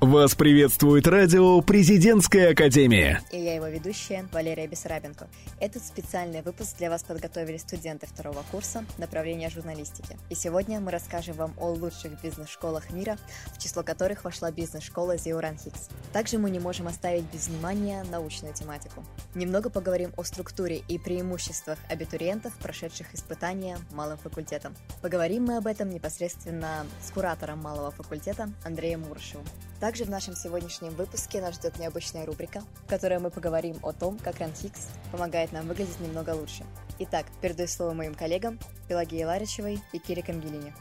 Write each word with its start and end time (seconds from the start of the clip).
Вас 0.00 0.36
приветствует 0.36 1.08
радио 1.08 1.60
«Президентская 1.60 2.52
академия». 2.52 3.20
И 3.32 3.36
я 3.36 3.56
его 3.56 3.66
ведущая 3.66 4.28
Валерия 4.30 4.68
Бессарабенко. 4.68 5.26
Этот 5.58 5.84
специальный 5.84 6.40
выпуск 6.40 6.76
для 6.78 6.88
вас 6.88 7.02
подготовили 7.02 7.56
студенты 7.56 8.06
второго 8.06 8.44
курса 8.52 8.84
направления 8.96 9.50
журналистики. 9.50 10.16
И 10.30 10.36
сегодня 10.36 10.78
мы 10.78 10.92
расскажем 10.92 11.34
вам 11.34 11.52
о 11.58 11.70
лучших 11.70 12.22
бизнес-школах 12.22 12.92
мира, 12.92 13.18
в 13.46 13.58
число 13.58 13.82
которых 13.82 14.22
вошла 14.22 14.52
бизнес-школа 14.52 15.16
Зеуран 15.16 15.58
Хикс. 15.58 15.88
Также 16.12 16.38
мы 16.38 16.50
не 16.50 16.60
можем 16.60 16.86
оставить 16.86 17.24
без 17.32 17.48
внимания 17.48 18.04
научную 18.08 18.54
тематику. 18.54 19.04
Немного 19.34 19.68
поговорим 19.68 20.12
о 20.16 20.22
структуре 20.22 20.80
и 20.86 20.96
преимуществах 20.98 21.76
абитуриентов, 21.90 22.52
прошедших 22.62 23.12
испытания 23.14 23.78
малым 23.90 24.16
факультетом. 24.16 24.76
Поговорим 25.02 25.46
мы 25.46 25.56
об 25.56 25.66
этом 25.66 25.90
непосредственно 25.90 26.86
с 27.02 27.10
куратором 27.10 27.58
малого 27.58 27.90
факультета 27.90 28.48
Андреем 28.64 29.00
Муршевым. 29.00 29.44
Также 29.88 30.04
в 30.04 30.10
нашем 30.10 30.36
сегодняшнем 30.36 30.90
выпуске 30.90 31.40
нас 31.40 31.54
ждет 31.54 31.78
необычная 31.78 32.26
рубрика, 32.26 32.62
в 32.84 32.90
которой 32.90 33.20
мы 33.20 33.30
поговорим 33.30 33.78
о 33.82 33.94
том, 33.94 34.18
как 34.18 34.38
Ранхикс 34.38 34.86
помогает 35.10 35.50
нам 35.52 35.66
выглядеть 35.66 35.98
немного 36.00 36.32
лучше. 36.32 36.66
Итак, 36.98 37.24
передаю 37.40 37.68
слово 37.68 37.94
моим 37.94 38.14
коллегам 38.14 38.58
Пелагее 38.86 39.24
Ларичевой 39.24 39.80
и 39.94 39.98
Кире 39.98 40.22
Кангелине. 40.22 40.74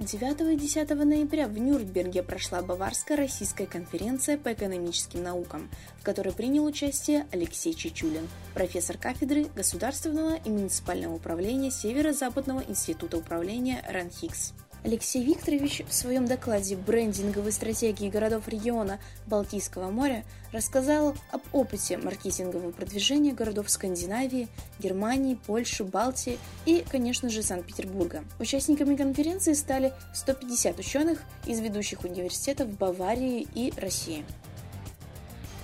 9 0.00 0.40
и 0.52 0.56
10 0.56 0.90
ноября 0.90 1.46
в 1.46 1.56
Нюрнберге 1.58 2.24
прошла 2.24 2.60
Баварская 2.60 3.16
российская 3.16 3.66
конференция 3.66 4.36
по 4.36 4.52
экономическим 4.52 5.22
наукам, 5.22 5.70
в 6.00 6.02
которой 6.02 6.32
принял 6.32 6.64
участие 6.64 7.28
Алексей 7.30 7.72
Чечулин, 7.72 8.28
профессор 8.52 8.98
кафедры 8.98 9.44
государственного 9.54 10.34
и 10.44 10.50
муниципального 10.50 11.14
управления 11.14 11.70
Северо-Западного 11.70 12.64
института 12.66 13.16
управления 13.16 13.84
РАНХИКС. 13.88 14.54
Алексей 14.82 15.22
Викторович 15.22 15.82
в 15.86 15.92
своем 15.92 16.26
докладе 16.26 16.74
«Брендинговой 16.74 17.52
стратегии 17.52 18.08
городов 18.08 18.48
региона 18.48 18.98
Балтийского 19.26 19.90
моря» 19.90 20.24
рассказал 20.52 21.14
об 21.30 21.42
опыте 21.52 21.98
маркетингового 21.98 22.70
продвижения 22.70 23.32
городов 23.32 23.70
Скандинавии, 23.70 24.48
Германии, 24.78 25.38
Польши, 25.46 25.84
Балтии 25.84 26.38
и, 26.64 26.84
конечно 26.90 27.28
же, 27.28 27.42
Санкт-Петербурга. 27.42 28.24
Участниками 28.38 28.96
конференции 28.96 29.52
стали 29.52 29.92
150 30.14 30.78
ученых 30.78 31.20
из 31.46 31.60
ведущих 31.60 32.04
университетов 32.04 32.70
Баварии 32.70 33.46
и 33.54 33.72
России. 33.76 34.24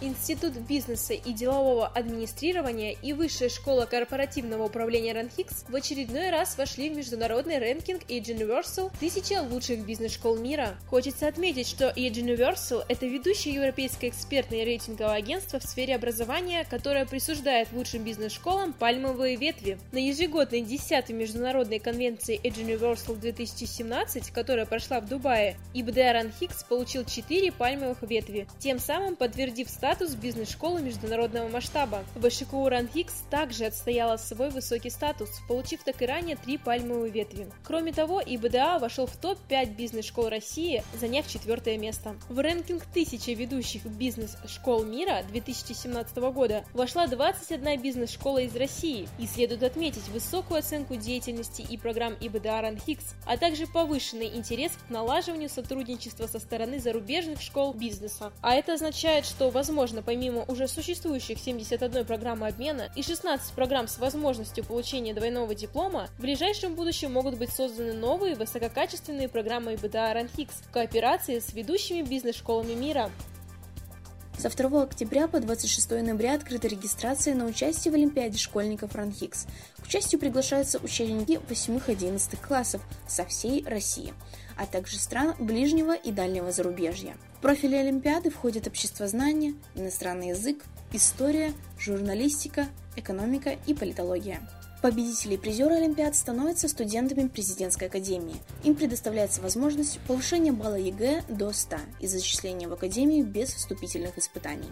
Институт 0.03 0.53
бизнеса 0.59 1.15
и 1.15 1.33
делового 1.33 1.87
администрирования 1.87 2.95
и 3.03 3.15
Высшая 3.15 3.49
школа 3.49 3.87
корпоративного 3.87 4.65
управления 4.65 5.15
РАНХИКС 5.15 5.65
в 5.69 5.75
очередной 5.75 6.29
раз 6.29 6.59
вошли 6.59 6.91
в 6.91 6.97
международный 6.97 7.59
рэнкинг 7.59 8.03
Age 8.03 8.37
Universal 8.37 8.91
1000 8.97 9.43
лучших 9.51 9.87
бизнес-школ 9.87 10.37
мира. 10.37 10.77
Хочется 10.91 11.27
отметить, 11.29 11.67
что 11.67 11.89
Age 11.97 12.13
Universal– 12.13 12.85
это 12.89 13.07
ведущее 13.07 13.55
европейское 13.55 14.11
экспертное 14.11 14.65
рейтинговое 14.65 15.15
агентство 15.15 15.61
в 15.61 15.65
сфере 15.65 15.95
образования, 15.95 16.67
которое 16.69 17.07
присуждает 17.07 17.73
лучшим 17.73 18.05
бизнес-школам 18.05 18.75
пальмовые 18.75 19.37
ветви. 19.37 19.79
На 19.93 19.99
ежегодной 19.99 20.61
10-й 20.61 21.15
международной 21.15 21.79
конвенции 21.79 22.39
Age 22.43 22.67
Universal 22.67 23.17
2017, 23.17 24.31
которая 24.31 24.67
прошла 24.67 25.01
в 25.01 25.09
Дубае, 25.09 25.57
ИБД 25.73 25.97
РАНХИКС 25.97 26.65
получил 26.65 27.07
4 27.07 27.51
пальмовых 27.53 28.03
ветви, 28.03 28.47
тем 28.59 28.79
самым 28.79 29.17
подтвердив 29.17 29.71
статус 29.71 29.86
статус 29.87 30.17
бизнес-школы 30.17 30.83
международного 30.83 31.49
масштаба. 31.49 32.03
ВШКУ 32.17 32.69
РАНХИКС 32.69 33.23
также 33.31 33.67
отстояла 33.67 34.17
свой 34.17 34.51
высокий 34.51 34.91
статус, 34.91 35.31
получив 35.47 35.85
так 35.85 36.03
и 36.03 36.07
ранее 36.07 36.35
три 36.35 36.59
пальмовые 36.59 37.13
ветви. 37.13 37.47
Кроме 37.63 37.93
того, 37.93 38.21
ИБДА 38.21 38.81
вошел 38.81 39.07
в 39.07 39.17
топ-5 39.17 39.77
бизнес-школ 39.77 40.29
России, 40.29 40.83
заняв 40.99 41.29
четвертое 41.29 41.79
место. 41.79 42.17
В 42.29 42.41
рэнкинг 42.41 42.85
тысячи 42.87 43.31
ведущих 43.31 43.87
бизнес-школ 43.87 44.83
мира 44.83 45.23
2017 45.29 46.17
года 46.17 46.65
вошла 46.73 47.07
21 47.07 47.81
бизнес-школа 47.81 48.39
из 48.39 48.57
России, 48.57 49.09
и 49.21 49.27
следует 49.29 49.63
отметить 49.63 50.09
высокую 50.09 50.59
оценку 50.59 50.97
деятельности 50.97 51.63
и 51.63 51.79
программ 51.79 52.15
ИБДА 52.19 52.61
РАНХИКС, 52.61 53.15
а 53.25 53.37
также 53.37 53.69
повышенный 53.69 54.35
интерес 54.35 54.73
к 54.73 54.91
налаживанию 54.91 55.49
сотрудничества 55.49 56.27
со 56.27 56.41
стороны 56.41 56.81
зарубежных 56.81 57.41
школ 57.41 57.73
бизнеса. 57.73 58.33
А 58.43 58.57
это 58.57 58.73
означает, 58.73 59.25
что, 59.25 59.51
возможно, 59.51 59.76
Возможно, 59.77 60.03
помимо 60.03 60.43
уже 60.49 60.69
существующих 60.69 61.39
71 61.39 62.07
программы 62.07 62.47
обмена 62.47 62.89
и 62.95 63.03
16 63.03 63.53
программ 63.53 63.89
с 63.89 63.99
возможностью 63.99 64.65
получения 64.65 65.13
двойного 65.13 65.55
диплома, 65.55 66.09
в 66.17 66.23
ближайшем 66.23 66.75
будущем 66.75 67.13
могут 67.13 67.37
быть 67.37 67.51
созданы 67.51 67.93
новые 67.93 68.37
высококачественные 68.37 69.29
программы 69.29 69.75
ИБДА 69.75 70.15
РАНХИКС 70.15 70.63
в 70.67 70.73
кооперации 70.73 71.41
с 71.41 71.53
ведущими 71.53 72.01
бизнес-школами 72.01 72.73
мира. 72.73 73.11
Со 74.39 74.51
2 74.51 74.83
октября 74.83 75.29
по 75.29 75.41
26 75.41 75.91
ноября 75.91 76.35
открыта 76.35 76.69
регистрация 76.69 77.35
на 77.35 77.47
участие 77.47 77.91
в 77.91 77.95
Олимпиаде 77.95 78.39
школьников 78.39 78.95
РАНХИКС. 78.95 79.47
К 79.81 79.87
участию 79.87 80.21
приглашаются 80.21 80.79
ученики 80.79 81.39
8-11 81.49 82.37
классов 82.47 82.83
со 83.09 83.25
всей 83.25 83.65
России 83.65 84.13
а 84.57 84.67
также 84.67 84.99
стран 84.99 85.35
ближнего 85.39 85.95
и 85.95 86.11
дальнего 86.11 86.51
зарубежья. 86.51 87.17
В 87.39 87.43
профили 87.43 87.77
Олимпиады 87.77 88.31
входят 88.31 88.67
обществознание, 88.67 89.55
иностранный 89.75 90.29
язык, 90.29 90.65
история, 90.93 91.53
журналистика, 91.79 92.67
экономика 92.97 93.57
и 93.67 93.75
политология. 93.75 94.41
Победители 94.87 95.35
и 95.35 95.37
призеры 95.37 95.75
Олимпиад 95.75 96.15
становятся 96.15 96.69
студентами 96.69 97.27
президентской 97.27 97.89
академии. 97.89 98.37
Им 98.63 98.77
предоставляется 98.77 99.43
возможность 99.43 99.99
повышения 100.07 100.53
балла 100.53 100.77
ЕГЭ 100.77 101.25
до 101.29 101.51
100 101.51 101.77
и 101.99 102.07
зачисления 102.07 102.69
в 102.69 102.73
академию 102.73 103.27
без 103.27 103.49
вступительных 103.53 104.17
испытаний. 104.17 104.71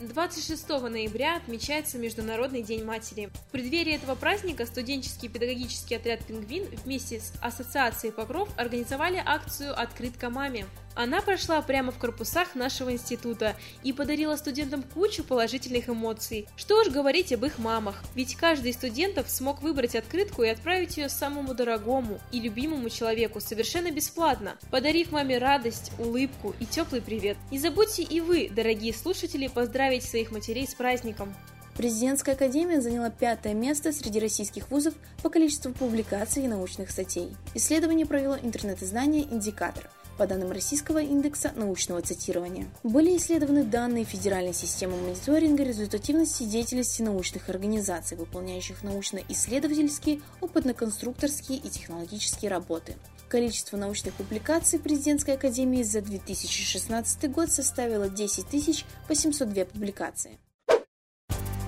26 0.00 0.68
ноября 0.68 1.38
отмечается 1.38 1.98
Международный 1.98 2.62
день 2.62 2.84
матери. 2.84 3.30
В 3.48 3.50
преддверии 3.50 3.96
этого 3.96 4.14
праздника 4.14 4.64
студенческий 4.64 5.28
педагогический 5.28 5.96
отряд 5.96 6.24
«Пингвин» 6.24 6.66
вместе 6.84 7.18
с 7.18 7.32
Ассоциацией 7.42 8.12
«Покров» 8.12 8.48
организовали 8.56 9.20
акцию 9.26 9.76
«Открытка 9.76 10.30
маме». 10.30 10.66
Она 10.98 11.20
прошла 11.20 11.62
прямо 11.62 11.92
в 11.92 11.98
корпусах 11.98 12.56
нашего 12.56 12.90
института 12.90 13.54
и 13.84 13.92
подарила 13.92 14.34
студентам 14.34 14.82
кучу 14.82 15.22
положительных 15.22 15.88
эмоций. 15.88 16.48
Что 16.56 16.80
уж 16.80 16.88
говорить 16.88 17.32
об 17.32 17.44
их 17.44 17.60
мамах, 17.60 18.02
ведь 18.16 18.34
каждый 18.34 18.72
из 18.72 18.74
студентов 18.74 19.30
смог 19.30 19.62
выбрать 19.62 19.94
открытку 19.94 20.42
и 20.42 20.48
отправить 20.48 20.96
ее 20.96 21.08
самому 21.08 21.54
дорогому 21.54 22.18
и 22.32 22.40
любимому 22.40 22.90
человеку 22.90 23.38
совершенно 23.38 23.92
бесплатно, 23.92 24.56
подарив 24.72 25.12
маме 25.12 25.38
радость, 25.38 25.92
улыбку 26.00 26.56
и 26.58 26.66
теплый 26.66 27.00
привет. 27.00 27.36
Не 27.52 27.60
забудьте 27.60 28.02
и 28.02 28.20
вы, 28.20 28.50
дорогие 28.52 28.92
слушатели, 28.92 29.46
поздравить 29.46 30.02
своих 30.02 30.32
матерей 30.32 30.66
с 30.66 30.74
праздником. 30.74 31.32
Президентская 31.76 32.34
академия 32.34 32.80
заняла 32.80 33.08
пятое 33.08 33.54
место 33.54 33.92
среди 33.92 34.18
российских 34.18 34.68
вузов 34.68 34.94
по 35.22 35.30
количеству 35.30 35.72
публикаций 35.72 36.42
и 36.42 36.48
научных 36.48 36.90
статей. 36.90 37.36
Исследование 37.54 38.04
провело 38.04 38.36
интернет-издание 38.36 39.22
«Индикатор», 39.22 39.88
по 40.18 40.26
данным 40.26 40.50
Российского 40.50 40.98
индекса 40.98 41.52
научного 41.54 42.02
цитирования. 42.02 42.66
Были 42.82 43.16
исследованы 43.16 43.62
данные 43.62 44.04
Федеральной 44.04 44.52
системы 44.52 44.96
мониторинга 44.96 45.62
результативности 45.62 46.42
деятельности 46.42 47.02
научных 47.02 47.48
организаций, 47.48 48.16
выполняющих 48.16 48.82
научно-исследовательские, 48.82 50.20
опытно-конструкторские 50.40 51.58
и 51.58 51.70
технологические 51.70 52.50
работы. 52.50 52.96
Количество 53.28 53.76
научных 53.76 54.14
публикаций 54.14 54.78
Президентской 54.78 55.34
академии 55.36 55.82
за 55.82 56.00
2016 56.00 57.30
год 57.30 57.52
составило 57.52 58.08
10 58.08 58.84
802 59.08 59.64
публикации. 59.66 60.38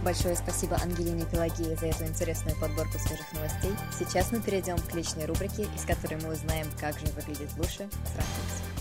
Большое 0.02 0.34
спасибо 0.34 0.78
Ангелине 0.82 1.26
Пелагее 1.26 1.76
за 1.76 1.86
эту 1.88 2.04
интересную 2.04 2.58
подборку 2.58 2.98
свежих 2.98 3.30
новостей. 3.34 3.72
Сейчас 3.98 4.32
мы 4.32 4.40
перейдем 4.40 4.78
к 4.78 4.94
личной 4.94 5.26
рубрике, 5.26 5.68
из 5.76 5.84
которой 5.84 6.18
мы 6.22 6.32
узнаем, 6.32 6.66
как 6.80 6.98
же 6.98 7.06
выглядит 7.08 7.50
лучше 7.58 7.88
Франкфурт. 8.14 8.79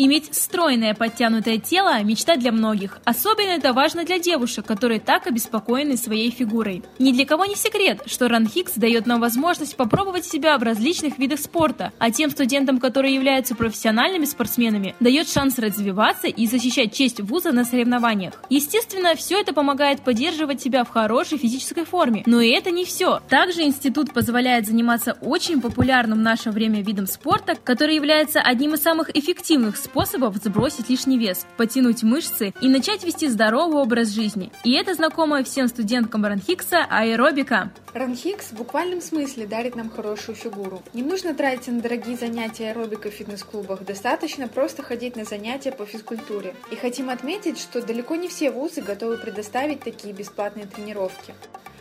Иметь 0.00 0.32
стройное 0.32 0.94
подтянутое 0.94 1.58
тело– 1.58 2.00
мечта 2.04 2.36
для 2.36 2.52
многих. 2.52 3.00
Особенно 3.04 3.50
это 3.50 3.72
важно 3.72 4.04
для 4.04 4.20
девушек, 4.20 4.64
которые 4.64 5.00
так 5.00 5.26
обеспокоены 5.26 5.96
своей 5.96 6.30
фигурой. 6.30 6.84
Ни 7.00 7.10
для 7.10 7.26
кого 7.26 7.46
не 7.46 7.56
секрет, 7.56 8.02
что 8.06 8.28
Ранхикс 8.28 8.74
дает 8.76 9.06
нам 9.06 9.20
возможность 9.20 9.76
попробовать 9.76 10.24
себя 10.24 10.56
в 10.56 10.62
различных 10.62 11.18
видах 11.18 11.40
спорта, 11.40 11.92
а 11.98 12.12
тем 12.12 12.30
студентам, 12.30 12.78
которые 12.78 13.12
являются 13.12 13.56
профессиональными 13.56 14.24
спортсменами, 14.24 14.94
дает 15.00 15.28
шанс 15.28 15.58
развиваться 15.58 16.28
и 16.28 16.46
защищать 16.46 16.94
честь 16.94 17.20
вуза 17.20 17.50
на 17.50 17.64
соревнованиях. 17.64 18.34
Естественно, 18.50 19.16
все 19.16 19.40
это 19.40 19.52
помогает 19.52 20.02
поддерживать 20.02 20.62
себя 20.62 20.84
в 20.84 20.90
хорошей 20.90 21.38
физической 21.38 21.84
форме. 21.84 22.22
Но 22.24 22.40
и 22.40 22.50
это 22.50 22.70
не 22.70 22.84
все. 22.84 23.18
Также 23.28 23.62
институт 23.62 24.12
позволяет 24.12 24.64
заниматься 24.64 25.18
очень 25.22 25.60
популярным 25.60 26.18
в 26.18 26.22
наше 26.22 26.52
время 26.52 26.82
видом 26.82 27.08
спорта, 27.08 27.56
который 27.64 27.96
является 27.96 28.40
одним 28.40 28.74
из 28.74 28.82
самых 28.82 29.10
эффективных 29.16 29.76
способов 29.88 30.36
сбросить 30.36 30.88
лишний 30.90 31.18
вес, 31.18 31.46
потянуть 31.56 32.02
мышцы 32.02 32.52
и 32.60 32.68
начать 32.68 33.04
вести 33.04 33.28
здоровый 33.28 33.82
образ 33.82 34.08
жизни. 34.08 34.52
И 34.64 34.72
это 34.72 34.94
знакомая 34.94 35.44
всем 35.44 35.68
студенткам 35.68 36.24
Ранхикса 36.24 36.84
аэробика. 36.88 37.72
Ранхикс 37.94 38.50
в 38.50 38.56
буквальном 38.56 39.00
смысле 39.00 39.46
дарит 39.46 39.74
нам 39.74 39.90
хорошую 39.90 40.36
фигуру. 40.36 40.82
Не 40.92 41.02
нужно 41.02 41.34
тратить 41.34 41.68
на 41.68 41.80
дорогие 41.80 42.16
занятия 42.16 42.70
аэробикой 42.70 43.10
в 43.10 43.14
фитнес-клубах, 43.14 43.84
достаточно 43.84 44.46
просто 44.46 44.82
ходить 44.82 45.16
на 45.16 45.24
занятия 45.24 45.72
по 45.72 45.86
физкультуре. 45.86 46.54
И 46.70 46.76
хотим 46.76 47.08
отметить, 47.08 47.58
что 47.58 47.80
далеко 47.80 48.16
не 48.16 48.28
все 48.28 48.50
вузы 48.50 48.82
готовы 48.82 49.16
предоставить 49.16 49.80
такие 49.80 50.12
бесплатные 50.12 50.66
тренировки. 50.66 51.34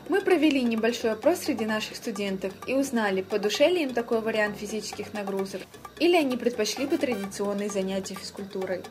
Мы 0.09 0.21
провели 0.21 0.63
небольшой 0.63 1.12
опрос 1.12 1.39
среди 1.39 1.65
наших 1.65 1.98
студентов 1.98 2.54
и 2.65 2.74
узнали, 2.74 3.21
по 3.21 3.39
душе 3.39 3.69
ли 3.69 3.83
им 3.83 3.94
такой 3.94 4.21
вариант 4.21 4.57
физических 4.57 5.13
нагрузок, 5.13 5.62
или 6.00 6.15
они 6.15 6.38
предпочли 6.38 6.86
бы 6.86 6.98
традиционные 6.98 7.69
занятия 7.69 8.15
физкультурой. 8.15 8.81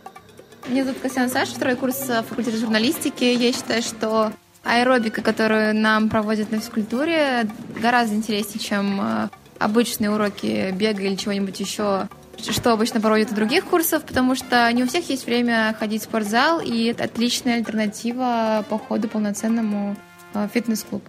Меня 0.68 0.84
зовут 0.84 1.00
Косян 1.00 1.30
Саша, 1.30 1.54
второй 1.54 1.76
курс 1.76 1.96
факультета 1.96 2.58
журналистики. 2.58 3.24
Я 3.24 3.52
считаю, 3.52 3.82
что 3.82 4.32
аэробика, 4.62 5.22
которую 5.22 5.74
нам 5.74 6.10
проводят 6.10 6.50
на 6.50 6.58
физкультуре, 6.58 7.48
гораздо 7.80 8.14
интереснее, 8.14 8.58
чем 8.58 9.00
э, 9.00 9.28
обычные 9.58 10.10
уроки 10.10 10.70
бега 10.72 11.02
или 11.02 11.14
чего-нибудь 11.14 11.58
еще, 11.60 12.08
что 12.36 12.72
обычно 12.72 13.00
проводят 13.00 13.30
у 13.30 13.34
других 13.34 13.64
курсов, 13.64 14.04
потому 14.04 14.34
что 14.34 14.70
не 14.72 14.82
у 14.82 14.86
всех 14.86 15.08
есть 15.08 15.24
время 15.24 15.74
ходить 15.78 16.02
в 16.02 16.04
спортзал, 16.04 16.60
и 16.60 16.86
это 16.86 17.04
отличная 17.04 17.54
альтернатива 17.54 18.66
по 18.68 18.76
ходу 18.76 19.08
полноценному 19.08 19.96
Э, 19.96 20.15
фитнес-клуб. 20.52 21.02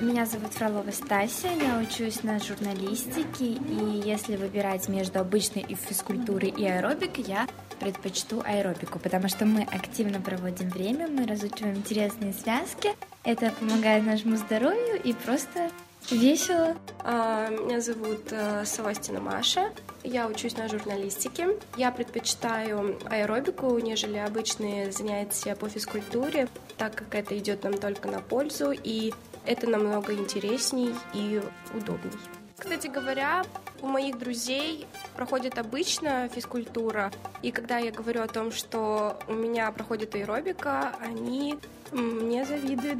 Меня 0.00 0.24
зовут 0.24 0.54
Фролова 0.54 0.90
Стася, 0.90 1.48
я 1.48 1.78
учусь 1.78 2.22
на 2.22 2.38
журналистике, 2.40 3.44
и 3.44 4.02
если 4.04 4.36
выбирать 4.36 4.88
между 4.88 5.20
обычной 5.20 5.62
и 5.68 5.74
физкультурой 5.74 6.48
и 6.48 6.64
аэробикой, 6.64 7.24
я 7.24 7.46
предпочту 7.78 8.42
аэробику, 8.44 8.98
потому 8.98 9.28
что 9.28 9.44
мы 9.44 9.62
активно 9.62 10.20
проводим 10.20 10.70
время, 10.70 11.08
мы 11.08 11.26
разучиваем 11.26 11.76
интересные 11.76 12.32
связки, 12.32 12.90
это 13.22 13.50
помогает 13.60 14.06
нашему 14.06 14.36
здоровью 14.36 15.00
и 15.02 15.12
просто 15.12 15.70
весело. 16.10 16.76
А, 17.00 17.48
меня 17.48 17.80
зовут 17.80 18.30
э, 18.30 18.64
Савастина 18.64 19.20
Маша, 19.20 19.72
я 20.04 20.26
учусь 20.26 20.56
на 20.56 20.68
журналистике. 20.68 21.56
Я 21.76 21.92
предпочитаю 21.92 22.98
аэробику, 23.08 23.78
нежели 23.78 24.18
обычные 24.18 24.90
занятия 24.90 25.54
по 25.54 25.68
физкультуре, 25.68 26.48
так 26.76 26.94
как 26.94 27.14
это 27.14 27.38
идет 27.38 27.62
нам 27.62 27.74
только 27.74 28.08
на 28.08 28.20
пользу, 28.20 28.72
и 28.72 29.12
это 29.46 29.68
намного 29.68 30.12
интересней 30.12 30.94
и 31.14 31.40
удобней. 31.74 32.12
Кстати 32.58 32.88
говоря, 32.88 33.44
у 33.80 33.86
моих 33.86 34.18
друзей 34.18 34.86
проходит 35.16 35.58
обычно 35.58 36.28
физкультура, 36.34 37.10
и 37.42 37.50
когда 37.50 37.78
я 37.78 37.90
говорю 37.90 38.22
о 38.22 38.28
том, 38.28 38.52
что 38.52 39.18
у 39.28 39.32
меня 39.32 39.70
проходит 39.72 40.14
аэробика, 40.14 40.92
они 41.00 41.56
мне 41.92 42.44
завидуют. 42.44 42.98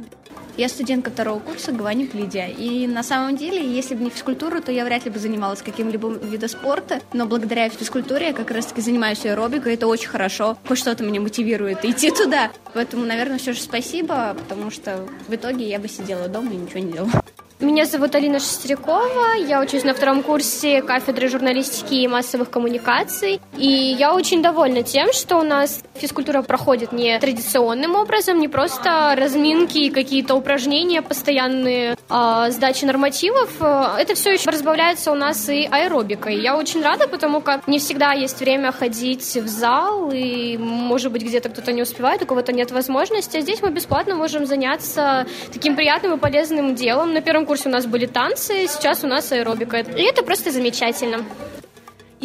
Я 0.55 0.69
студентка 0.69 1.09
второго 1.09 1.39
курса 1.39 1.71
Гваник 1.71 2.13
Лидия. 2.13 2.49
И 2.51 2.85
на 2.85 3.01
самом 3.01 3.35
деле, 3.35 3.59
если 3.65 3.95
бы 3.95 4.03
не 4.03 4.09
физкультура, 4.11 4.61
то 4.61 4.71
я 4.71 4.85
вряд 4.85 5.05
ли 5.05 5.11
бы 5.11 5.17
занималась 5.17 5.61
каким-либо 5.61 6.09
видом 6.09 6.49
спорта. 6.49 7.01
Но 7.11 7.25
благодаря 7.25 7.69
физкультуре 7.69 8.27
я 8.27 8.33
как 8.33 8.51
раз-таки 8.51 8.81
занимаюсь 8.81 9.25
аэробикой. 9.25 9.73
Это 9.73 9.87
очень 9.87 10.09
хорошо. 10.09 10.57
Хоть 10.67 10.77
что-то 10.77 11.03
меня 11.03 11.21
мотивирует 11.21 11.83
идти 11.83 12.11
туда. 12.11 12.51
Поэтому, 12.73 13.05
наверное, 13.05 13.39
все 13.39 13.53
же 13.53 13.61
спасибо, 13.61 14.35
потому 14.35 14.69
что 14.69 15.07
в 15.27 15.33
итоге 15.33 15.67
я 15.67 15.79
бы 15.79 15.87
сидела 15.87 16.27
дома 16.27 16.51
и 16.51 16.57
ничего 16.57 16.79
не 16.79 16.91
делала. 16.93 17.23
Меня 17.63 17.85
зовут 17.85 18.13
Алина 18.13 18.39
Шестерякова, 18.39 19.35
я 19.37 19.61
учусь 19.61 19.85
на 19.85 19.93
втором 19.93 20.21
курсе 20.21 20.81
кафедры 20.81 21.29
журналистики 21.29 21.93
и 21.93 22.09
массовых 22.09 22.49
коммуникаций. 22.49 23.39
И 23.57 23.65
я 23.65 24.13
очень 24.13 24.43
довольна 24.43 24.83
тем, 24.83 25.13
что 25.13 25.37
у 25.37 25.43
нас 25.43 25.81
физкультура 25.95 26.41
проходит 26.41 26.91
не 26.91 27.17
традиционным 27.19 27.95
образом, 27.95 28.39
не 28.39 28.49
просто 28.49 29.15
разминки 29.17 29.77
и 29.77 29.89
какие-то 29.91 30.35
упражнения, 30.35 31.01
постоянные 31.01 31.95
э, 32.09 32.45
сдачи 32.49 32.83
нормативов. 32.83 33.49
Это 33.61 34.13
все 34.13 34.33
еще 34.33 34.49
разбавляется 34.49 35.13
у 35.13 35.15
нас 35.15 35.47
и 35.47 35.63
аэробикой. 35.63 36.41
Я 36.41 36.57
очень 36.57 36.83
рада, 36.83 37.07
потому 37.07 37.39
как 37.39 37.65
не 37.65 37.79
всегда 37.79 38.11
есть 38.11 38.41
время 38.41 38.73
ходить 38.73 39.37
в 39.37 39.47
зал, 39.47 40.11
и, 40.13 40.57
может 40.57 41.13
быть, 41.13 41.23
где-то 41.23 41.47
кто-то 41.47 41.71
не 41.71 41.81
успевает, 41.81 42.23
у 42.23 42.25
кого-то 42.25 42.51
нет 42.51 42.71
возможности. 42.71 43.37
А 43.37 43.41
здесь 43.41 43.61
мы 43.61 43.69
бесплатно 43.69 44.15
можем 44.15 44.45
заняться 44.45 45.25
таким 45.53 45.77
приятным 45.77 46.15
и 46.15 46.17
полезным 46.17 46.75
делом. 46.75 47.13
На 47.13 47.21
первом 47.21 47.45
курсе 47.45 47.52
курсе 47.53 47.69
у 47.69 47.71
нас 47.71 47.85
были 47.85 48.07
танцы, 48.07 48.67
сейчас 48.67 49.03
у 49.03 49.07
нас 49.07 49.31
аэробика. 49.31 49.77
И 49.77 50.01
это 50.01 50.23
просто 50.23 50.49
замечательно. 50.49 51.23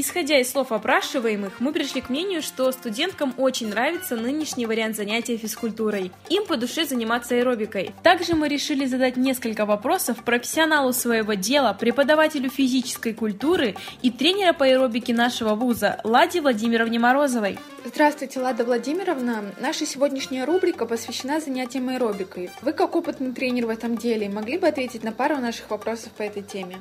Исходя 0.01 0.39
из 0.39 0.53
слов 0.53 0.71
опрашиваемых, 0.71 1.55
мы 1.59 1.73
пришли 1.73 2.01
к 2.01 2.09
мнению, 2.09 2.41
что 2.41 2.71
студенткам 2.71 3.35
очень 3.37 3.71
нравится 3.71 4.15
нынешний 4.15 4.65
вариант 4.65 4.95
занятия 4.95 5.37
физкультурой. 5.37 6.13
Им 6.29 6.47
по 6.47 6.57
душе 6.57 6.85
заниматься 6.85 7.35
аэробикой. 7.35 7.91
Также 8.05 8.37
мы 8.37 8.47
решили 8.47 8.87
задать 8.87 9.17
несколько 9.17 9.67
вопросов 9.67 10.23
профессионалу 10.23 10.93
своего 10.93 11.35
дела, 11.35 11.73
преподавателю 11.73 12.49
физической 12.49 13.13
культуры 13.13 13.75
и 14.01 14.13
тренера 14.13 14.53
по 14.53 14.67
аэробике 14.67 15.13
нашего 15.13 15.57
вуза 15.57 16.01
Ладе 16.05 16.43
Владимировне 16.43 17.01
Морозовой. 17.01 17.59
Здравствуйте, 17.85 18.39
Лада 18.39 18.65
Владимировна. 18.65 19.47
Наша 19.59 19.85
сегодняшняя 19.85 20.45
рубрика 20.45 20.87
посвящена 20.87 21.41
занятиям 21.41 21.89
аэробикой. 21.89 22.51
Вы, 22.63 22.73
как 22.73 22.95
опытный 22.95 23.33
тренер 23.33 23.67
в 23.67 23.71
этом 23.71 23.97
деле, 23.97 24.29
могли 24.29 24.59
бы 24.59 24.69
ответить 24.69 25.03
на 25.03 25.11
пару 25.11 25.39
наших 25.39 25.69
вопросов 25.71 26.13
по 26.13 26.23
этой 26.23 26.45
теме? 26.45 26.77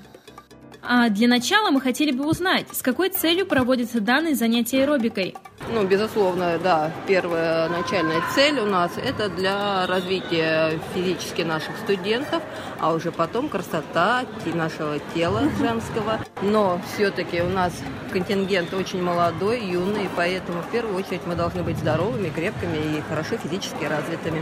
А 0.90 1.10
для 1.10 1.28
начала 1.28 1.70
мы 1.70 1.82
хотели 1.82 2.12
бы 2.12 2.26
узнать, 2.26 2.68
с 2.72 2.82
какой 2.82 3.10
целью 3.10 3.46
проводятся 3.46 4.00
данные 4.00 4.36
занятия 4.36 4.84
аэробикой? 4.84 5.36
Ну, 5.70 5.86
безусловно, 5.86 6.58
да, 6.64 6.92
первая 7.06 7.68
начальная 7.68 8.22
цель 8.34 8.58
у 8.60 8.66
нас– 8.66 8.92
это 8.96 9.28
для 9.28 9.86
развития 9.86 10.80
физически 10.96 11.42
наших 11.42 11.76
студентов, 11.84 12.42
а 12.80 12.94
уже 12.94 13.12
потом 13.12 13.50
красота 13.50 14.24
нашего 14.46 15.00
тела 15.14 15.50
женского. 15.60 16.20
Но 16.42 16.80
все-таки 16.94 17.42
у 17.42 17.50
нас 17.50 17.74
контингент 18.14 18.74
очень 18.74 19.04
молодой, 19.04 19.62
юный, 19.66 20.08
поэтому 20.16 20.62
в 20.62 20.72
первую 20.72 20.96
очередь 20.96 21.22
мы 21.26 21.36
должны 21.36 21.64
быть 21.64 21.78
здоровыми, 21.78 22.30
крепкими 22.30 22.98
и 22.98 23.02
хорошо 23.10 23.36
физически 23.36 23.84
развитыми. 23.84 24.42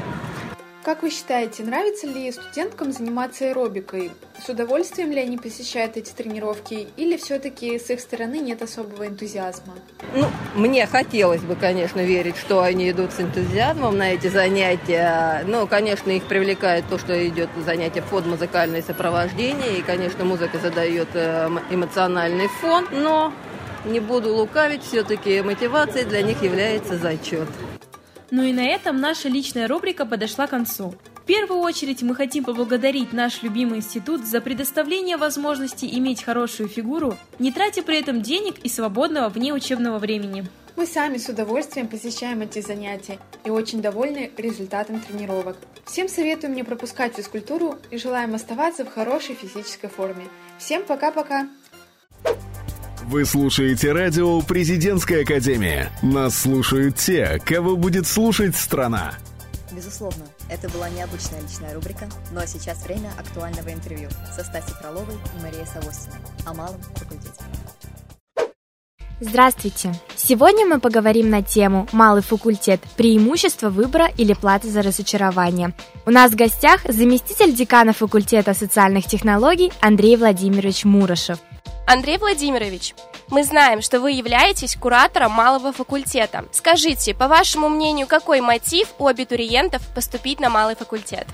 Как 0.85 1.01
вы 1.01 1.09
считаете, 1.09 1.63
нравится 1.63 2.05
ли 2.05 2.31
студенткам 2.31 2.91
заниматься 2.91 3.45
аэробикой? 3.45 4.11
С 4.39 4.47
удовольствием 4.49 5.11
ли 5.11 5.19
они 5.19 5.35
посещают 5.35 5.97
эти 5.97 6.11
тренировки 6.11 6.89
или 6.95 7.17
все-таки 7.17 7.79
с 7.79 7.89
их 7.89 7.99
стороны 7.99 8.37
нет 8.37 8.61
особого 8.61 9.07
энтузиазма? 9.07 9.73
Ну, 10.13 10.27
мне 10.53 10.85
хотелось 10.85 11.41
бы, 11.41 11.55
конечно, 11.55 12.01
верить, 12.01 12.37
что 12.37 12.61
они 12.61 12.91
идут 12.91 13.13
с 13.13 13.19
энтузиазмом 13.19 13.97
на 13.97 14.13
эти 14.13 14.27
занятия. 14.27 15.43
Но, 15.47 15.65
конечно, 15.65 16.11
их 16.11 16.25
привлекает 16.25 16.85
то, 16.87 16.99
что 16.99 17.27
идет 17.27 17.49
занятие 17.65 18.03
под 18.03 18.27
музыкальное 18.27 18.83
сопровождение. 18.83 19.79
И, 19.79 19.81
конечно, 19.81 20.23
музыка 20.23 20.59
задает 20.59 21.07
э, 21.15 21.49
эмоциональный 21.71 22.47
фон. 22.47 22.87
Но 22.91 23.33
не 23.85 23.99
буду 23.99 24.35
лукавить, 24.35 24.83
все-таки 24.83 25.41
мотивацией 25.41 26.05
для 26.05 26.21
них 26.21 26.43
является 26.43 26.95
зачет. 26.95 27.47
Ну 28.31 28.43
и 28.43 28.53
на 28.53 28.65
этом 28.65 28.99
наша 28.99 29.29
личная 29.29 29.67
рубрика 29.67 30.05
подошла 30.05 30.47
к 30.47 30.51
концу. 30.51 30.95
В 31.15 31.27
первую 31.27 31.61
очередь 31.61 32.03
мы 32.03 32.13
хотим 32.13 32.43
поблагодарить 32.43 33.11
наш 33.11 33.41
любимый 33.41 33.79
институт 33.79 34.25
за 34.25 34.41
предоставление 34.41 35.17
возможности 35.17 35.85
иметь 35.85 36.23
хорошую 36.23 36.69
фигуру, 36.69 37.17
не 37.39 37.51
тратя 37.51 37.81
при 37.81 37.99
этом 37.99 38.21
денег 38.21 38.59
и 38.59 38.69
свободного 38.69 39.29
вне 39.29 39.53
учебного 39.53 39.97
времени. 39.97 40.45
Мы 40.75 40.85
сами 40.85 41.17
с 41.17 41.29
удовольствием 41.29 41.87
посещаем 41.87 42.41
эти 42.41 42.59
занятия 42.59 43.17
и 43.45 43.49
очень 43.49 43.81
довольны 43.81 44.31
результатом 44.35 44.99
тренировок. 44.99 45.57
Всем 45.85 46.09
советуем 46.09 46.53
не 46.53 46.63
пропускать 46.63 47.15
физкультуру 47.15 47.75
и 47.91 47.97
желаем 47.97 48.35
оставаться 48.35 48.83
в 48.83 48.93
хорошей 48.93 49.35
физической 49.35 49.87
форме. 49.87 50.27
Всем 50.59 50.83
пока-пока! 50.83 51.47
Вы 53.07 53.23
слушаете 53.23 53.91
радио 53.91 54.41
«Президентская 54.41 55.21
академия». 55.21 55.91
Нас 56.01 56.39
слушают 56.39 56.95
те, 56.95 57.39
кого 57.45 57.75
будет 57.75 58.07
слушать 58.07 58.55
страна. 58.55 59.13
Безусловно, 59.71 60.25
это 60.49 60.67
была 60.69 60.89
необычная 60.89 61.39
личная 61.41 61.75
рубрика, 61.75 62.09
ну 62.31 62.39
а 62.39 62.47
сейчас 62.47 62.83
время 62.83 63.11
актуального 63.15 63.71
интервью 63.71 64.09
со 64.35 64.43
Стасей 64.43 64.73
Фроловой 64.81 65.13
и 65.13 65.43
Марией 65.43 65.67
Савостиной 65.67 66.17
о 66.47 66.55
малом 66.55 66.81
факультете. 66.95 67.29
Здравствуйте! 69.19 69.93
Сегодня 70.15 70.65
мы 70.65 70.79
поговорим 70.79 71.29
на 71.29 71.43
тему 71.43 71.87
«Малый 71.91 72.23
факультет. 72.23 72.81
Преимущество 72.97 73.69
выбора 73.69 74.07
или 74.17 74.33
плата 74.33 74.67
за 74.67 74.81
разочарование». 74.81 75.75
У 76.07 76.09
нас 76.09 76.31
в 76.31 76.35
гостях 76.35 76.81
заместитель 76.89 77.53
декана 77.53 77.93
факультета 77.93 78.55
социальных 78.55 79.05
технологий 79.05 79.71
Андрей 79.79 80.17
Владимирович 80.17 80.85
Мурашев– 80.85 81.37
Андрей 81.87 82.17
Владимирович, 82.17 82.95
мы 83.29 83.43
знаем, 83.43 83.81
что 83.81 83.99
вы 83.99 84.11
являетесь 84.11 84.75
куратором 84.75 85.31
малого 85.31 85.71
факультета. 85.71 86.45
Скажите, 86.51 87.13
по 87.13 87.27
вашему 87.27 87.69
мнению, 87.69 88.07
какой 88.07 88.41
мотив 88.41 88.87
у 88.97 89.05
абитуриентов 89.05 89.83
поступить 89.93 90.39
на 90.39 90.49
малый 90.49 90.75
факультет? 90.75 91.27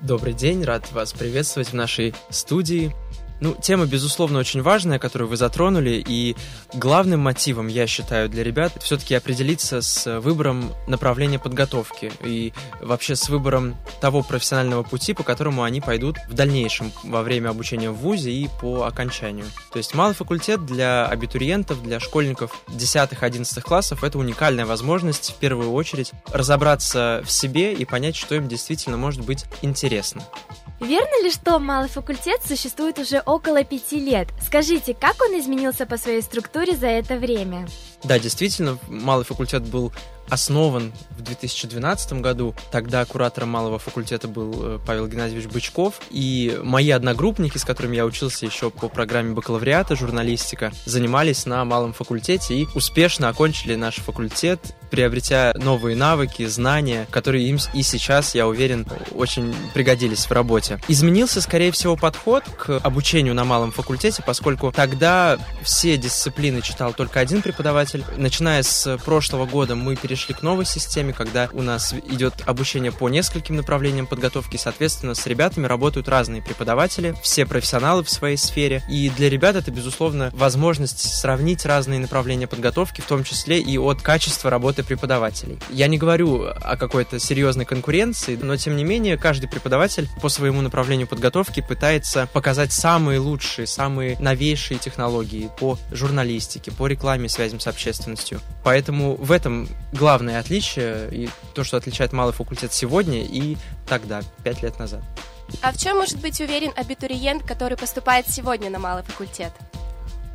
Добрый 0.00 0.32
день, 0.32 0.64
рад 0.64 0.90
вас 0.90 1.12
приветствовать 1.12 1.68
в 1.68 1.74
нашей 1.74 2.12
студии. 2.28 2.92
Ну, 3.44 3.54
тема, 3.60 3.84
безусловно, 3.84 4.38
очень 4.38 4.62
важная, 4.62 4.98
которую 4.98 5.28
вы 5.28 5.36
затронули, 5.36 6.02
и 6.08 6.34
главным 6.72 7.20
мотивом, 7.20 7.66
я 7.66 7.86
считаю, 7.86 8.30
для 8.30 8.42
ребят 8.42 8.72
все-таки 8.80 9.14
определиться 9.14 9.82
с 9.82 10.18
выбором 10.20 10.72
направления 10.86 11.38
подготовки 11.38 12.10
и 12.22 12.54
вообще 12.80 13.16
с 13.16 13.28
выбором 13.28 13.76
того 14.00 14.22
профессионального 14.22 14.82
пути, 14.82 15.12
по 15.12 15.24
которому 15.24 15.62
они 15.62 15.82
пойдут 15.82 16.16
в 16.26 16.32
дальнейшем 16.32 16.90
во 17.02 17.20
время 17.20 17.50
обучения 17.50 17.90
в 17.90 17.96
ВУЗе 17.96 18.32
и 18.32 18.48
по 18.62 18.84
окончанию. 18.84 19.44
То 19.70 19.76
есть 19.76 19.92
малый 19.92 20.14
факультет 20.14 20.64
для 20.64 21.04
абитуриентов, 21.04 21.82
для 21.82 22.00
школьников 22.00 22.62
10-11 22.68 23.60
классов— 23.60 24.04
это 24.04 24.18
уникальная 24.18 24.64
возможность 24.64 25.32
в 25.32 25.34
первую 25.34 25.70
очередь 25.72 26.12
разобраться 26.32 27.20
в 27.26 27.30
себе 27.30 27.74
и 27.74 27.84
понять, 27.84 28.16
что 28.16 28.36
им 28.36 28.48
действительно 28.48 28.96
может 28.96 29.22
быть 29.22 29.44
интересно. 29.60 30.22
Верно 30.80 31.22
ли, 31.22 31.30
что 31.30 31.58
малый 31.58 31.88
факультет 31.88 32.40
существует 32.44 32.98
уже 32.98 33.20
около 33.34 33.64
пяти 33.64 33.98
лет? 33.98 34.28
Скажите, 34.40 34.94
как 34.94 35.16
он 35.20 35.38
изменился 35.38 35.86
по 35.86 35.96
своей 35.96 36.22
структуре 36.22 36.76
за 36.76 36.86
это 36.86 37.16
время? 37.16 37.66
Да, 38.04 38.18
действительно, 38.18 38.78
малый 38.88 39.24
факультет 39.24 39.62
был 39.62 39.92
основан 40.28 40.92
в 41.10 41.22
2012 41.22 42.14
году. 42.14 42.54
Тогда 42.70 43.04
куратором 43.04 43.50
малого 43.50 43.78
факультета 43.78 44.28
был 44.28 44.54
э, 44.54 44.78
Павел 44.84 45.06
Геннадьевич 45.06 45.46
Бычков. 45.46 46.00
И 46.10 46.58
мои 46.62 46.90
одногруппники, 46.90 47.58
с 47.58 47.64
которыми 47.64 47.96
я 47.96 48.06
учился 48.06 48.46
еще 48.46 48.70
по 48.70 48.88
программе 48.88 49.34
бакалавриата 49.34 49.96
журналистика, 49.96 50.72
занимались 50.86 51.46
на 51.46 51.64
малом 51.64 51.92
факультете 51.92 52.54
и 52.54 52.66
успешно 52.74 53.28
окончили 53.28 53.74
наш 53.74 53.96
факультет, 53.96 54.60
приобретя 54.90 55.54
новые 55.56 55.96
навыки, 55.96 56.46
знания, 56.46 57.06
которые 57.10 57.48
им 57.48 57.58
и 57.72 57.82
сейчас, 57.82 58.34
я 58.34 58.46
уверен, 58.46 58.86
очень 59.12 59.54
пригодились 59.72 60.26
в 60.26 60.32
работе. 60.32 60.80
Изменился, 60.88 61.40
скорее 61.40 61.72
всего, 61.72 61.96
подход 61.96 62.44
к 62.44 62.78
обучению 62.78 63.34
на 63.34 63.44
малом 63.44 63.72
факультете, 63.72 64.22
поскольку 64.24 64.72
тогда 64.72 65.38
все 65.62 65.96
дисциплины 65.96 66.62
читал 66.62 66.92
только 66.92 67.20
один 67.20 67.42
преподаватель. 67.42 67.93
Начиная 68.16 68.62
с 68.62 68.98
прошлого 69.04 69.46
года 69.46 69.74
мы 69.74 69.96
перешли 69.96 70.34
к 70.34 70.42
новой 70.42 70.64
системе, 70.64 71.12
когда 71.12 71.48
у 71.52 71.62
нас 71.62 71.92
идет 71.92 72.34
обучение 72.46 72.92
по 72.92 73.08
нескольким 73.08 73.56
направлениям 73.56 74.06
подготовки, 74.06 74.56
соответственно, 74.56 75.14
с 75.14 75.26
ребятами 75.26 75.66
работают 75.66 76.08
разные 76.08 76.42
преподаватели, 76.42 77.14
все 77.22 77.46
профессионалы 77.46 78.02
в 78.04 78.10
своей 78.10 78.36
сфере, 78.36 78.82
и 78.88 79.10
для 79.10 79.28
ребят 79.28 79.56
это, 79.56 79.70
безусловно, 79.70 80.30
возможность 80.32 81.00
сравнить 81.20 81.64
разные 81.64 82.00
направления 82.00 82.46
подготовки, 82.46 83.00
в 83.00 83.06
том 83.06 83.24
числе 83.24 83.60
и 83.60 83.78
от 83.78 84.02
качества 84.02 84.50
работы 84.50 84.82
преподавателей. 84.82 85.58
Я 85.70 85.86
не 85.86 85.98
говорю 85.98 86.44
о 86.44 86.76
какой-то 86.76 87.18
серьезной 87.18 87.64
конкуренции, 87.64 88.38
но, 88.40 88.56
тем 88.56 88.76
не 88.76 88.84
менее, 88.84 89.16
каждый 89.16 89.48
преподаватель 89.48 90.08
по 90.20 90.28
своему 90.28 90.62
направлению 90.62 91.06
подготовки 91.06 91.64
пытается 91.66 92.28
показать 92.32 92.72
самые 92.72 93.18
лучшие, 93.18 93.66
самые 93.66 94.16
новейшие 94.18 94.78
технологии 94.78 95.50
по 95.58 95.78
журналистике, 95.92 96.70
по 96.70 96.86
рекламе, 96.86 97.28
связям 97.28 97.60
с 97.60 97.66
общественностью. 97.84 98.40
Поэтому 98.62 99.16
в 99.16 99.30
этом 99.30 99.68
главное 99.92 100.38
отличие 100.38 101.08
и 101.12 101.28
то, 101.54 101.64
что 101.64 101.76
отличает 101.76 102.12
малый 102.12 102.32
факультет 102.32 102.72
сегодня 102.72 103.22
и 103.22 103.56
тогда, 103.86 104.22
пять 104.42 104.62
лет 104.62 104.78
назад. 104.78 105.02
А 105.60 105.72
в 105.72 105.76
чем 105.76 105.98
может 105.98 106.18
быть 106.20 106.40
уверен 106.40 106.72
абитуриент, 106.74 107.42
который 107.42 107.76
поступает 107.76 108.28
сегодня 108.28 108.70
на 108.70 108.78
малый 108.78 109.02
факультет? 109.02 109.52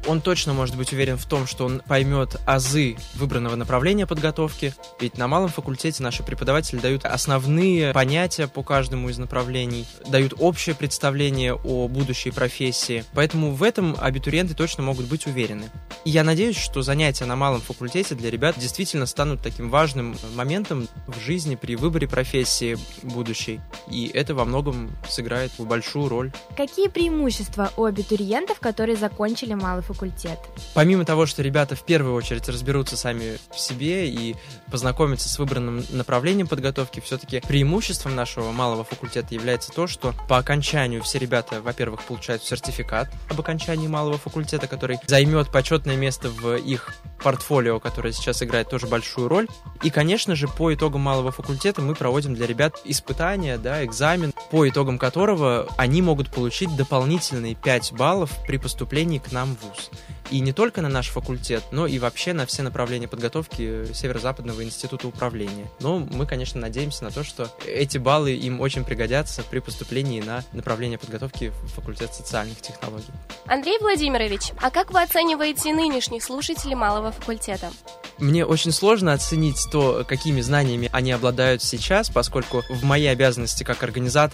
Он 0.07 0.21
точно 0.21 0.53
может 0.53 0.75
быть 0.75 0.93
уверен 0.93 1.17
в 1.17 1.25
том, 1.25 1.47
что 1.47 1.65
он 1.65 1.81
поймет 1.87 2.37
азы 2.45 2.97
выбранного 3.15 3.55
направления 3.55 4.07
подготовки, 4.07 4.73
ведь 4.99 5.17
на 5.17 5.27
малом 5.27 5.49
факультете 5.49 6.01
наши 6.03 6.23
преподаватели 6.23 6.79
дают 6.79 7.05
основные 7.05 7.93
понятия 7.93 8.47
по 8.47 8.63
каждому 8.63 9.09
из 9.09 9.17
направлений, 9.17 9.85
дают 10.07 10.33
общее 10.39 10.75
представление 10.75 11.53
о 11.53 11.87
будущей 11.87 12.31
профессии, 12.31 13.03
поэтому 13.13 13.51
в 13.51 13.63
этом 13.63 13.95
абитуриенты 13.99 14.53
точно 14.53 14.83
могут 14.83 15.07
быть 15.07 15.27
уверены. 15.27 15.65
И 16.05 16.09
я 16.09 16.23
надеюсь, 16.23 16.57
что 16.57 16.81
занятия 16.81 17.25
на 17.25 17.35
малом 17.35 17.61
факультете 17.61 18.15
для 18.15 18.29
ребят 18.29 18.57
действительно 18.57 19.05
станут 19.05 19.41
таким 19.41 19.69
важным 19.69 20.15
моментом 20.35 20.87
в 21.07 21.19
жизни 21.19 21.55
при 21.55 21.75
выборе 21.75 22.07
профессии 22.07 22.77
будущей, 23.03 23.59
и 23.89 24.09
это 24.13 24.33
во 24.33 24.45
многом 24.45 24.91
сыграет 25.07 25.51
большую 25.59 26.09
роль. 26.09 26.31
Какие 26.55 26.87
преимущества 26.87 27.71
у 27.77 27.83
абитуриентов, 27.83 28.59
которые 28.59 28.95
закончили 28.95 29.53
малый 29.53 29.83
факультет. 29.93 30.39
Помимо 30.73 31.03
того, 31.03 31.25
что 31.25 31.41
ребята 31.41 31.75
в 31.75 31.83
первую 31.83 32.13
очередь 32.13 32.47
разберутся 32.47 32.95
сами 32.95 33.37
в 33.51 33.59
себе 33.59 34.07
и 34.07 34.35
познакомятся 34.71 35.29
с 35.29 35.39
выбранным 35.39 35.83
направлением 35.89 36.47
подготовки, 36.47 36.99
все-таки 36.99 37.41
преимуществом 37.41 38.15
нашего 38.15 38.51
малого 38.51 38.83
факультета 38.83 39.33
является 39.33 39.71
то, 39.71 39.87
что 39.87 40.13
по 40.27 40.37
окончанию 40.37 41.01
все 41.01 41.17
ребята, 41.17 41.61
во-первых, 41.61 42.03
получают 42.03 42.43
сертификат 42.43 43.09
об 43.29 43.39
окончании 43.39 43.87
малого 43.87 44.17
факультета, 44.17 44.67
который 44.67 44.99
займет 45.07 45.51
почетное 45.51 45.95
место 45.95 46.29
в 46.29 46.55
их 46.55 46.93
портфолио, 47.23 47.79
которое 47.79 48.13
сейчас 48.13 48.43
играет 48.43 48.69
тоже 48.69 48.87
большую 48.87 49.27
роль. 49.27 49.47
И, 49.81 49.89
конечно 49.89 50.35
же, 50.35 50.47
по 50.47 50.73
итогам 50.73 51.01
малого 51.01 51.31
факультета 51.31 51.81
мы 51.81 51.95
проводим 51.95 52.35
для 52.35 52.45
ребят 52.45 52.79
испытания, 52.85 53.57
да, 53.57 53.83
экзамен, 53.83 54.33
по 54.51 54.67
итогам 54.67 54.97
которого 54.97 55.67
они 55.77 56.01
могут 56.01 56.29
получить 56.29 56.75
дополнительные 56.75 57.55
5 57.55 57.93
баллов 57.93 58.31
при 58.45 58.57
поступлении 58.57 59.19
к 59.19 59.31
нам 59.31 59.55
в 59.55 59.63
ВУЗ. 59.63 59.89
И 60.31 60.39
не 60.41 60.53
только 60.53 60.81
на 60.81 60.89
наш 60.89 61.07
факультет, 61.07 61.63
но 61.71 61.87
и 61.87 61.97
вообще 61.97 62.33
на 62.33 62.45
все 62.45 62.61
направления 62.61 63.07
подготовки 63.07 63.91
Северо-Западного 63.91 64.63
института 64.63 65.07
управления. 65.07 65.67
Но 65.79 65.99
мы, 65.99 66.27
конечно, 66.27 66.61
надеемся 66.61 67.03
на 67.03 67.11
то, 67.11 67.23
что 67.23 67.49
эти 67.65 67.97
баллы 67.97 68.33
им 68.33 68.61
очень 68.61 68.83
пригодятся 68.83 69.41
при 69.41 69.59
поступлении 69.59 70.21
на 70.21 70.43
направление 70.53 70.99
подготовки 70.99 71.49
в 71.49 71.67
факультет 71.69 72.13
социальных 72.13 72.61
технологий. 72.61 73.11
Андрей 73.47 73.79
Владимирович, 73.79 74.51
а 74.61 74.69
как 74.69 74.91
вы 74.91 75.01
оцениваете 75.01 75.73
нынешних 75.73 76.23
слушателей 76.23 76.75
малого 76.75 77.11
факультета? 77.11 77.71
Мне 78.19 78.45
очень 78.45 78.71
сложно 78.71 79.13
оценить 79.13 79.65
то, 79.71 80.03
какими 80.07 80.41
знаниями 80.41 80.89
они 80.91 81.11
обладают 81.11 81.63
сейчас, 81.63 82.09
поскольку 82.09 82.63
в 82.69 82.83
мои 82.83 83.05
обязанности 83.05 83.63
как 83.63 83.81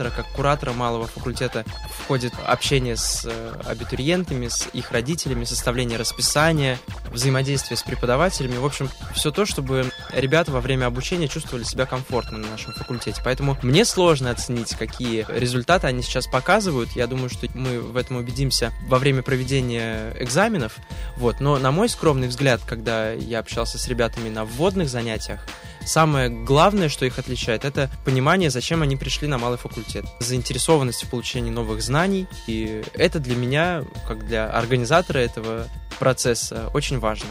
организатора, 0.06 0.12
как 0.12 0.26
куратора 0.34 0.74
малого 0.74 1.08
факультета 1.08 1.66
входит 1.90 2.34
общение 2.46 2.96
с 2.96 3.26
э, 3.26 3.62
абитуриентами, 3.66 4.48
с 4.48 4.68
их 4.74 4.92
родителями, 4.92 5.46
составление 5.46 5.98
расписания, 5.98 6.80
взаимодействие 7.12 7.78
с 7.78 7.84
преподавателями. 7.84 8.58
В 8.58 8.66
общем, 8.66 8.90
все 9.14 9.32
то, 9.32 9.46
чтобы 9.46 9.90
ребята 10.14 10.52
во 10.52 10.62
время 10.62 10.86
обучения 10.86 11.28
чувствовали 11.28 11.64
себя 11.64 11.86
комфортно 11.86 12.38
на 12.38 12.48
нашем 12.48 12.74
факультете. 12.74 13.22
Поэтому 13.24 13.58
мне 13.62 13.86
сложно 13.86 14.32
оценить, 14.32 14.76
какие 14.76 15.26
результаты 15.30 15.88
они 15.88 16.02
сейчас 16.02 16.28
показывают. 16.28 16.92
Я 16.92 17.08
думаю, 17.08 17.30
что 17.30 17.48
мы 17.54 17.80
в 17.80 17.98
этом 17.98 18.18
убедимся 18.18 18.72
во 18.88 19.00
время 19.00 19.22
проведения 19.22 20.14
экзаменов. 20.20 20.78
Вот. 21.18 21.40
Но 21.40 21.58
на 21.58 21.72
мой 21.72 21.90
скромный 21.90 22.28
взгляд, 22.28 22.62
когда 22.66 23.12
я 23.12 23.40
общался 23.40 23.78
с 23.78 23.88
ребятами 23.88 24.30
на 24.30 24.46
вводных 24.46 24.90
занятиях, 24.90 25.46
самое 25.86 26.30
главное, 26.30 26.90
что 26.90 27.06
их 27.06 27.20
отличает, 27.20 27.66
это 27.66 27.90
понимание, 28.04 28.50
зачем 28.50 28.82
они 28.82 28.96
пришли 28.96 29.28
на 29.28 29.38
малый 29.38 29.58
факультет. 29.58 30.06
Заинтересованность 30.20 31.04
в 31.04 31.10
получении 31.10 31.52
новых 31.52 31.82
знаний. 31.82 32.28
И 32.48 32.84
это 32.94 33.20
для 33.20 33.36
меня, 33.36 33.84
как 34.08 34.28
для 34.28 34.50
организатора 34.50 35.20
этого 35.20 35.68
процесса, 36.00 36.70
очень 36.74 37.00
важно. 37.00 37.30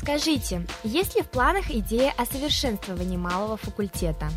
Скажите, 0.00 0.66
есть 0.82 1.14
ли 1.14 1.22
в 1.22 1.30
планах 1.30 1.70
идея 1.70 2.12
о 2.16 2.26
совершенствовании 2.26 3.16
малого 3.16 3.56
факультета? 3.56 4.30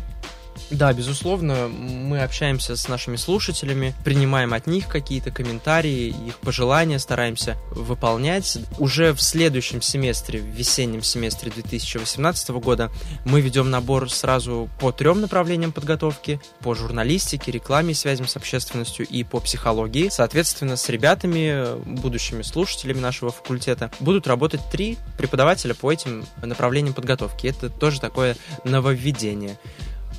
Да, 0.70 0.92
безусловно, 0.92 1.68
мы 1.68 2.22
общаемся 2.22 2.74
с 2.74 2.88
нашими 2.88 3.14
слушателями, 3.16 3.94
принимаем 4.04 4.52
от 4.52 4.66
них 4.66 4.88
какие-то 4.88 5.30
комментарии, 5.30 6.14
их 6.26 6.38
пожелания, 6.38 6.98
стараемся 6.98 7.56
выполнять. 7.70 8.58
Уже 8.78 9.12
в 9.12 9.22
следующем 9.22 9.80
семестре, 9.80 10.40
в 10.40 10.46
весеннем 10.46 11.02
семестре 11.02 11.52
2018 11.52 12.50
года, 12.50 12.90
мы 13.24 13.40
ведем 13.40 13.70
набор 13.70 14.10
сразу 14.10 14.68
по 14.80 14.90
трем 14.90 15.20
направлениям 15.20 15.70
подготовки, 15.70 16.40
по 16.60 16.74
журналистике, 16.74 17.52
рекламе, 17.52 17.94
связям 17.94 18.26
с 18.26 18.36
общественностью 18.36 19.06
и 19.06 19.22
по 19.22 19.38
психологии. 19.38 20.08
Соответственно, 20.08 20.76
с 20.76 20.88
ребятами, 20.88 21.78
будущими 21.84 22.42
слушателями 22.42 22.98
нашего 22.98 23.30
факультета, 23.30 23.92
будут 24.00 24.26
работать 24.26 24.60
три 24.72 24.98
преподавателя 25.16 25.74
по 25.74 25.92
этим 25.92 26.26
направлениям 26.42 26.92
подготовки. 26.92 27.46
Это 27.46 27.70
тоже 27.70 28.00
такое 28.00 28.36
нововведение. 28.64 29.58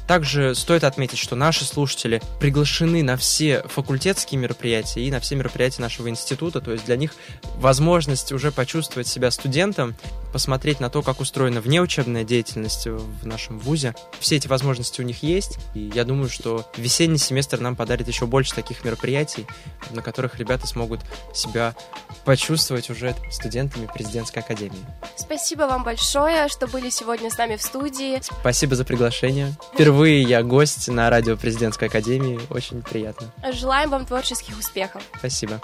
Также 0.07 0.55
стоит 0.55 0.83
отметить, 0.83 1.19
что 1.19 1.35
наши 1.35 1.65
слушатели 1.65 2.21
приглашены 2.39 3.03
на 3.03 3.17
все 3.17 3.63
факультетские 3.67 4.39
мероприятия 4.39 5.01
и 5.01 5.11
на 5.11 5.19
все 5.19 5.35
мероприятия 5.35 5.81
нашего 5.81 6.09
института, 6.09 6.61
то 6.61 6.71
есть 6.71 6.85
для 6.85 6.95
них 6.95 7.13
возможность 7.55 8.31
уже 8.31 8.51
почувствовать 8.51 9.07
себя 9.07 9.29
студентом 9.31 9.95
посмотреть 10.31 10.79
на 10.79 10.89
то, 10.89 11.01
как 11.01 11.19
устроена 11.19 11.61
внеучебная 11.61 12.23
деятельность 12.23 12.85
в 12.85 13.25
нашем 13.25 13.59
ВУЗе. 13.59 13.95
Все 14.19 14.35
эти 14.35 14.47
возможности 14.47 15.01
у 15.01 15.03
них 15.03 15.23
есть, 15.23 15.57
и 15.73 15.91
я 15.93 16.03
думаю, 16.03 16.29
что 16.29 16.69
весенний 16.77 17.17
семестр 17.17 17.59
нам 17.59 17.75
подарит 17.75 18.07
еще 18.07 18.25
больше 18.25 18.53
таких 18.53 18.83
мероприятий, 18.83 19.47
на 19.91 20.01
которых 20.01 20.37
ребята 20.37 20.67
смогут 20.67 21.01
себя 21.33 21.75
почувствовать 22.23 22.89
уже 22.89 23.15
студентами 23.31 23.89
президентской 23.91 24.39
академии. 24.39 24.85
Спасибо 25.15 25.63
вам 25.63 25.83
большое, 25.83 26.47
что 26.49 26.67
были 26.67 26.89
сегодня 26.89 27.31
с 27.31 27.37
нами 27.37 27.55
в 27.55 27.61
студии. 27.61 28.21
Спасибо 28.21 28.75
за 28.75 28.85
приглашение. 28.85 29.55
Впервые 29.73 29.96
я 30.05 30.43
гость 30.43 30.87
на 30.87 31.09
радио 31.09 31.37
президентской 31.37 31.87
академии. 31.87 32.39
Очень 32.49 32.81
приятно. 32.81 33.33
Желаем 33.53 33.89
вам 33.89 34.05
творческих 34.05 34.57
успехов. 34.57 35.01
Спасибо. 35.17 35.61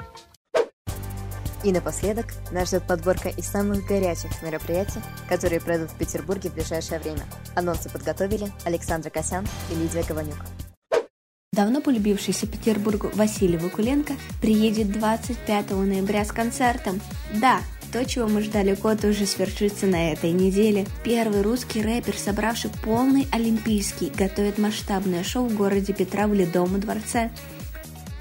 И 1.63 1.71
напоследок 1.71 2.25
нас 2.51 2.67
ждет 2.67 2.83
подборка 2.83 3.29
из 3.29 3.45
самых 3.45 3.85
горячих 3.85 4.41
мероприятий, 4.41 4.99
которые 5.29 5.61
пройдут 5.61 5.91
в 5.91 5.97
Петербурге 5.97 6.49
в 6.49 6.55
ближайшее 6.55 6.99
время. 6.99 7.23
Анонсы 7.55 7.89
подготовили 7.89 8.51
Александр 8.65 9.09
Косян 9.09 9.47
и 9.71 9.75
Лидия 9.75 10.03
Гованюк. 10.03 10.37
Давно 11.53 11.81
полюбившийся 11.81 12.47
Петербургу 12.47 13.11
Василий 13.13 13.57
Вакуленко 13.57 14.13
приедет 14.41 14.91
25 14.91 15.71
ноября 15.71 16.25
с 16.25 16.31
концертом. 16.31 16.99
Да, 17.39 17.61
то, 17.93 18.03
чего 18.05 18.27
мы 18.27 18.41
ждали 18.41 18.73
год, 18.73 19.05
уже 19.05 19.27
свершится 19.27 19.85
на 19.85 20.11
этой 20.11 20.31
неделе. 20.31 20.87
Первый 21.03 21.43
русский 21.43 21.83
рэпер, 21.83 22.17
собравший 22.17 22.71
полный 22.83 23.27
олимпийский, 23.31 24.09
готовит 24.09 24.57
масштабное 24.57 25.23
шоу 25.23 25.45
в 25.45 25.55
городе 25.55 25.93
Петра 25.93 26.27
в 26.27 26.33
Ледовом 26.33 26.79
дворце. 26.79 27.29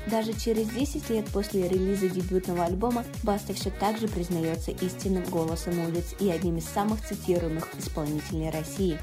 Даже 0.06 0.34
через 0.34 0.68
10 0.68 1.08
лет 1.10 1.26
после 1.26 1.68
релиза 1.68 2.08
дебютного 2.08 2.64
альбома 2.64 3.04
Баста 3.22 3.54
все 3.54 3.70
так 3.70 3.98
же 3.98 4.08
признается 4.08 4.72
истинным 4.72 5.24
голосом 5.24 5.78
улиц 5.78 6.14
и 6.20 6.28
одним 6.28 6.58
из 6.58 6.64
самых 6.66 7.00
цитируемых 7.06 7.68
исполнителей 7.78 8.50
России. 8.50 8.98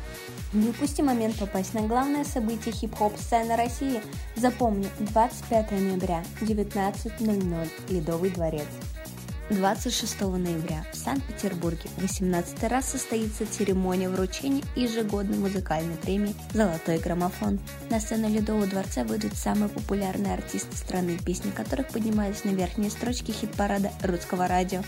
Не 0.53 0.69
упусти 0.69 1.01
момент 1.01 1.35
попасть 1.39 1.73
на 1.73 1.81
главное 1.81 2.25
событие 2.25 2.73
хип-хоп 2.75 3.17
сцены 3.17 3.55
России. 3.55 4.03
Запомни, 4.35 4.88
25 4.99 5.71
ноября, 5.71 6.23
19.00, 6.41 7.69
Ледовый 7.89 8.29
дворец. 8.29 8.67
26 9.49 10.21
ноября 10.21 10.85
в 10.93 10.95
Санкт-Петербурге 10.95 11.89
18 11.97 12.63
раз 12.65 12.91
состоится 12.91 13.51
церемония 13.51 14.07
вручения 14.07 14.63
ежегодной 14.75 15.39
музыкальной 15.39 15.95
премии 15.95 16.35
«Золотой 16.53 16.99
граммофон». 16.99 17.59
На 17.89 17.99
сцену 17.99 18.29
Ледового 18.29 18.67
дворца 18.67 19.03
выйдут 19.03 19.33
самые 19.35 19.69
популярные 19.69 20.35
артисты 20.35 20.77
страны, 20.77 21.17
песни 21.25 21.49
которых 21.49 21.87
поднимались 21.87 22.43
на 22.43 22.49
верхние 22.49 22.91
строчки 22.91 23.31
хит-парада 23.31 23.91
русского 24.03 24.47
радио. 24.47 24.83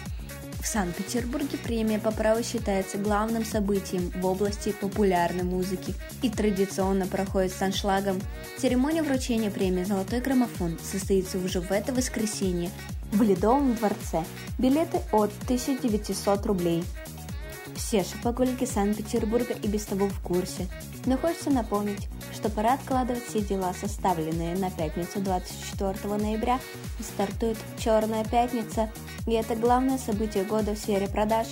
В 0.62 0.68
Санкт-Петербурге 0.68 1.58
премия 1.58 1.98
по 1.98 2.12
праву 2.12 2.44
считается 2.44 3.00
главным 3.00 3.44
событием 3.44 4.12
в 4.12 4.24
области 4.28 4.74
популярной 4.74 5.44
музыки 5.44 5.96
и 6.22 6.30
традиционно 6.30 7.08
проходит 7.08 7.52
с 7.52 7.62
аншлагом. 7.64 8.22
Церемония 8.58 9.02
вручения 9.02 9.50
премии 9.50 9.84
«Золотой 9.84 10.20
граммофон» 10.22 10.78
состоится 10.84 11.40
уже 11.40 11.62
в 11.62 11.72
это 11.72 11.94
воскресенье 11.94 12.70
в 13.12 13.22
Ледовом 13.22 13.76
дворце. 13.76 14.24
Билеты 14.58 15.02
от 15.12 15.32
1900 15.44 16.46
рублей. 16.46 16.84
Все 17.76 18.04
шопоголики 18.04 18.66
Санкт-Петербурга 18.66 19.54
и 19.54 19.68
без 19.68 19.86
того 19.86 20.08
в 20.08 20.20
курсе. 20.22 20.68
Но 21.06 21.18
хочется 21.18 21.50
напомнить, 21.50 22.08
что 22.34 22.50
пора 22.50 22.74
откладывать 22.74 23.26
все 23.26 23.42
дела, 23.42 23.74
составленные 23.74 24.56
на 24.56 24.70
пятницу 24.70 25.20
24 25.20 26.16
ноября, 26.16 26.60
стартует 27.00 27.58
«Черная 27.80 28.24
пятница», 28.24 28.90
и 29.26 29.34
это 29.34 29.56
главное 29.56 29.98
событие 29.98 30.44
года 30.44 30.74
в 30.74 30.78
сфере 30.78 31.08
продаж. 31.08 31.48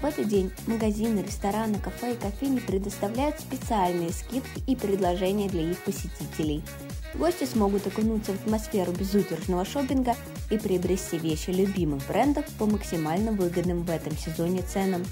В 0.00 0.04
этот 0.04 0.28
день 0.28 0.52
магазины, 0.66 1.20
рестораны, 1.20 1.78
кафе 1.78 2.12
и 2.14 2.16
кофейни 2.16 2.60
предоставляют 2.60 3.40
специальные 3.40 4.12
скидки 4.12 4.62
и 4.66 4.76
предложения 4.76 5.48
для 5.48 5.70
их 5.70 5.78
посетителей. 5.78 6.62
Гости 7.18 7.44
смогут 7.44 7.86
окунуться 7.86 8.32
в 8.32 8.36
атмосферу 8.36 8.92
безудержного 8.92 9.64
шопинга 9.64 10.14
и 10.50 10.58
приобрести 10.58 11.18
вещи 11.18 11.50
любимых 11.50 12.06
брендов 12.06 12.46
по 12.58 12.66
максимально 12.66 13.32
выгодным 13.32 13.82
в 13.82 13.90
этом 13.90 14.16
сезоне 14.16 14.62
ценам. 14.62 15.04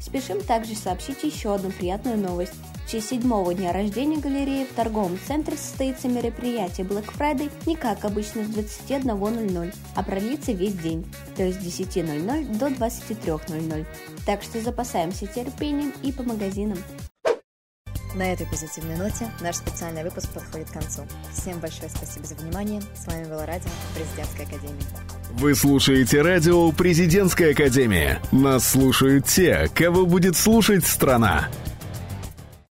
Спешим 0.00 0.40
также 0.40 0.74
сообщить 0.74 1.22
еще 1.22 1.54
одну 1.54 1.70
приятную 1.70 2.16
новость. 2.16 2.54
В 2.86 2.90
честь 2.90 3.10
седьмого 3.10 3.52
дня 3.54 3.72
рождения 3.72 4.16
галереи 4.16 4.64
в 4.64 4.74
торговом 4.74 5.18
центре 5.28 5.56
состоится 5.56 6.08
мероприятие 6.08 6.86
Black 6.86 7.14
Friday 7.14 7.50
не 7.66 7.76
как 7.76 8.06
обычно 8.06 8.42
с 8.42 8.48
21.00, 8.48 9.74
а 9.94 10.02
продлится 10.02 10.52
весь 10.52 10.74
день, 10.74 11.04
то 11.36 11.44
есть 11.44 11.60
с 11.60 11.80
10.00 11.80 12.56
до 12.56 12.68
23.00. 12.68 13.86
Так 14.24 14.42
что 14.42 14.60
запасаемся 14.60 15.26
терпением 15.26 15.92
и 16.02 16.10
по 16.10 16.22
магазинам. 16.22 16.78
На 18.14 18.32
этой 18.32 18.46
позитивной 18.46 18.96
ноте 18.96 19.30
наш 19.40 19.56
специальный 19.56 20.02
выпуск 20.02 20.28
подходит 20.30 20.68
к 20.70 20.72
концу. 20.72 21.06
Всем 21.32 21.58
большое 21.60 21.88
спасибо 21.88 22.26
за 22.26 22.34
внимание. 22.34 22.82
С 22.94 23.06
вами 23.06 23.24
было 23.24 23.46
радио 23.46 23.70
Президентской 23.94 24.42
Академии. 24.42 24.84
Вы 25.30 25.54
слушаете 25.54 26.22
радио 26.22 26.72
Президентская 26.72 27.52
Академия. 27.52 28.20
Нас 28.32 28.68
слушают 28.68 29.26
те, 29.26 29.68
кого 29.74 30.06
будет 30.06 30.36
слушать 30.36 30.84
страна. 30.84 31.48